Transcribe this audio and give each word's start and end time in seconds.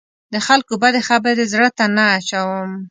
د 0.33 0.35
خلکو 0.47 0.73
بدې 0.81 1.01
خبرې 1.09 1.43
زړه 1.53 1.69
ته 1.77 1.85
نه 1.95 2.03
اچوم. 2.17 2.71